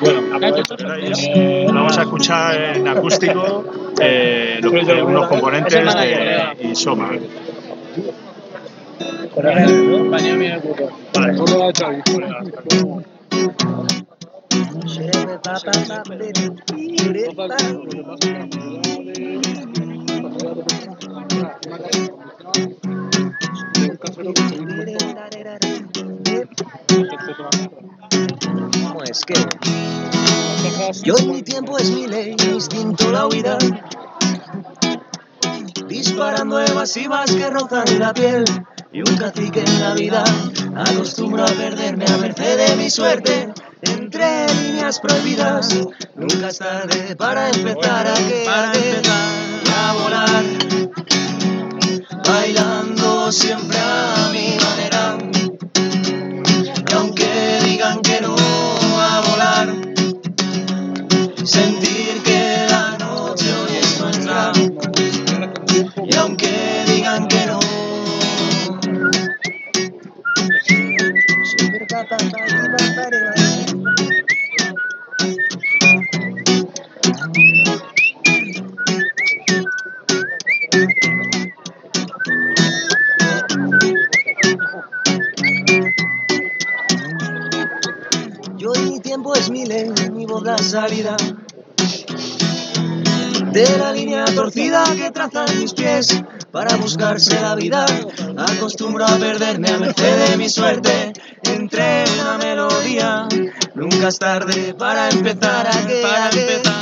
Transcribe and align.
Bueno, 0.00 0.22
vamos 1.72 1.96
a 1.98 2.02
escuchar 2.02 2.76
en 2.76 2.88
acústico 2.88 3.64
eh, 4.00 4.58
lo 4.60 4.70
que- 4.70 5.02
unos 5.02 5.28
componentes 5.28 5.94
de 5.94 6.68
Isoma. 6.70 7.10
¿Cómo 24.16 24.55
es 29.10 29.24
que? 29.24 29.34
Y 31.02 31.10
hoy 31.10 31.26
mi 31.26 31.42
tiempo 31.42 31.78
es 31.78 31.90
mi 31.90 32.06
ley, 32.06 32.34
mi 32.38 32.54
instinto 32.54 33.10
la 33.10 33.26
huida. 33.26 33.58
Disparando 35.88 36.60
evasivas 36.60 37.30
que 37.30 37.48
rozan 37.50 37.98
la 37.98 38.12
piel. 38.12 38.44
Y 38.92 39.00
un 39.00 39.16
cacique 39.16 39.60
en 39.60 39.80
la 39.80 39.94
vida. 39.94 40.24
Acostumbro 40.74 41.44
a 41.44 41.48
perderme 41.48 42.06
a 42.06 42.16
merced 42.16 42.56
de 42.56 42.76
mi 42.76 42.90
suerte. 42.90 43.52
Entre 43.82 44.52
líneas 44.54 45.00
prohibidas. 45.00 45.74
Nunca 46.14 46.48
es 46.48 46.58
tarde 46.58 47.16
para 47.16 47.50
empezar 47.50 48.06
a 48.06 48.14
quedarte 48.14 49.02
y 49.64 49.70
a 49.70 49.92
volar. 49.92 50.44
Bailando 52.26 53.30
siempre 53.30 53.75
Yo 71.96 72.02
y 88.74 88.78
mi 88.80 89.00
tiempo 89.00 89.34
es 89.34 89.48
mi 89.48 89.64
ley, 89.64 89.90
mi 90.12 90.26
voz 90.26 90.44
salida. 90.66 91.16
De 93.52 93.78
la 93.78 93.92
línea 93.92 94.26
torcida 94.26 94.84
que 94.94 95.10
trazan 95.12 95.58
mis 95.58 95.72
pies 95.72 96.22
para 96.50 96.76
buscarse 96.76 97.40
la 97.40 97.54
vida. 97.54 97.86
Acostumbro 98.36 99.06
a 99.06 99.16
perderme 99.16 99.70
a 99.70 99.78
merced 99.78 100.28
de 100.28 100.36
mi 100.36 100.50
suerte 100.50 101.05
entre 101.44 102.04
una 102.20 102.38
melodía. 102.38 103.28
Nunca 103.74 104.08
es 104.08 104.18
tarde 104.18 104.74
para 104.74 105.08
empezar 105.10 105.66
a, 105.66 105.70
para 105.70 106.30
empezar 106.30 106.74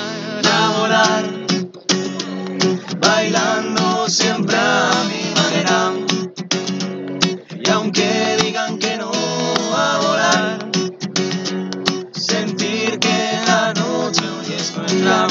a 0.53 0.79
volar. 0.79 1.25
Bailando 2.99 4.09
siempre 4.09 4.57
a 4.57 4.91
mi 5.09 5.35
manera. 5.35 5.93
Y 7.65 7.71
aunque 7.71 8.37
digan 8.43 8.79
que 8.79 8.97
no 8.97 9.11
a 9.77 9.99
volar 9.99 10.71
sentir 12.13 12.99
que 12.99 13.41
la 13.47 13.73
noche 13.75 14.23
hoy 14.29 14.55
es 14.55 14.77
nuestra 14.77 15.27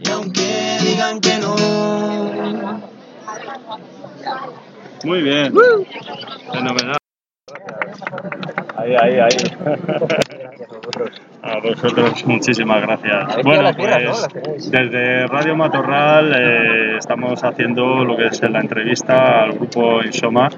y 0.00 0.10
aunque 0.10 0.78
digan 0.82 1.20
que 1.20 1.38
no 1.38 1.54
Muy 5.04 5.20
bien. 5.22 5.52
Fenomenal. 6.52 7.03
Ahí, 8.84 8.94
ahí, 9.00 9.18
ahí. 9.18 9.28
A 11.42 11.58
vosotros, 11.60 12.24
muchísimas 12.26 12.82
gracias. 12.82 13.42
Bueno, 13.42 13.70
pues 13.76 14.70
desde 14.70 15.26
Radio 15.26 15.56
Matorral 15.56 16.32
eh, 16.34 16.96
estamos 16.98 17.42
haciendo 17.44 18.04
lo 18.04 18.16
que 18.16 18.26
es 18.26 18.42
la 18.50 18.60
entrevista 18.60 19.42
al 19.42 19.52
grupo 19.52 20.02
Insoma, 20.02 20.48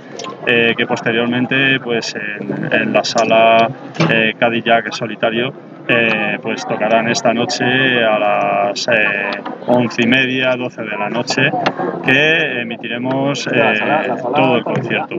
eh, 0.46 0.74
que 0.76 0.86
posteriormente, 0.86 1.80
pues 1.80 2.14
en, 2.14 2.72
en 2.72 2.92
la 2.92 3.02
sala 3.02 3.68
eh, 4.10 4.34
Cadillac 4.38 4.92
Solitario, 4.92 5.52
eh, 5.88 6.38
pues 6.42 6.66
tocarán 6.66 7.08
esta 7.08 7.32
noche 7.32 7.64
a 7.64 8.18
las 8.18 8.88
eh, 8.88 9.30
once 9.68 10.02
y 10.02 10.06
media, 10.06 10.56
doce 10.56 10.82
de 10.82 10.96
la 10.98 11.08
noche, 11.08 11.50
que 12.04 12.60
emitiremos 12.62 13.46
eh, 13.46 14.08
todo 14.34 14.56
el 14.56 14.64
concierto. 14.64 15.16